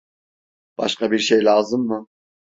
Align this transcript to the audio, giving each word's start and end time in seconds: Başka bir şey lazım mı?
Başka 0.77 1.11
bir 1.11 1.19
şey 1.19 1.45
lazım 1.45 1.81
mı? 1.87 2.07